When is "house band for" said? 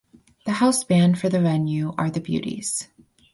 0.53-1.29